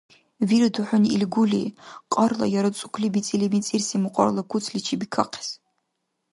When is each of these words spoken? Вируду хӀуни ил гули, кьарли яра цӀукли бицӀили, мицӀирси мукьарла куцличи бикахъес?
Вируду 0.49 0.81
хӀуни 0.87 1.09
ил 1.15 1.23
гули, 1.33 1.63
кьарли 2.13 2.45
яра 2.59 2.71
цӀукли 2.77 3.07
бицӀили, 3.13 3.47
мицӀирси 3.53 3.97
мукьарла 4.03 4.43
куцличи 4.49 4.95
бикахъес? 4.99 5.49